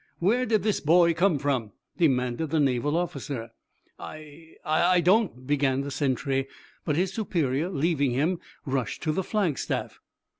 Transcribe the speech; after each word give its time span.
"Where 0.17 0.47
did 0.47 0.63
this 0.63 0.79
boy 0.79 1.13
come 1.13 1.37
from?" 1.37 1.73
demanded 1.99 2.49
the 2.49 2.59
Naval 2.59 2.97
officer. 2.97 3.51
"I 3.99 4.55
I 4.65 4.99
don't" 4.99 5.45
began 5.45 5.81
the 5.81 5.91
sentry, 5.91 6.47
but 6.83 6.95
his 6.95 7.13
superior, 7.13 7.69
leaving 7.69 8.09
him, 8.09 8.39
rushed 8.65 9.03
to 9.03 9.11
the 9.11 9.21
flagstaff. 9.23 9.99